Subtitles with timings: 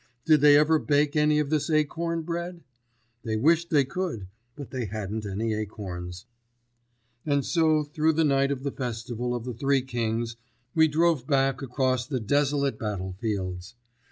[0.25, 2.63] Did they ever bake any of this acorn bread?
[3.21, 6.25] They wished they could, but they hadn't any acorns.
[7.23, 10.37] And so through the night of the festival of the Three Kings
[10.73, 13.75] we drove back across the desolate battlefields.